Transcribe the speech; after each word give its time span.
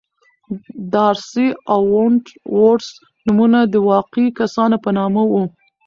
دارسي 0.93 1.47
او 1.73 1.81
ونت 1.95 2.25
وُرث 2.57 2.89
نومونه 3.25 3.59
د 3.73 3.75
واقعي 3.91 4.27
کسانو 4.39 4.75
په 4.83 4.89
نامه 4.97 5.23
وو. 5.31 5.43